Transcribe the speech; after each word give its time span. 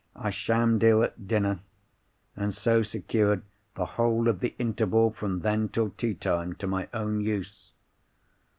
I 0.15 0.31
shammed 0.31 0.81
ill 0.81 1.03
at 1.03 1.27
dinner; 1.27 1.59
and 2.35 2.55
so 2.55 2.81
secured 2.81 3.43
the 3.75 3.85
whole 3.85 4.27
of 4.27 4.39
the 4.39 4.55
interval 4.57 5.11
from 5.11 5.41
then 5.41 5.69
till 5.69 5.91
tea 5.91 6.15
time 6.15 6.53
to 6.55 6.65
my 6.65 6.87
own 6.91 7.19
use. 7.21 7.73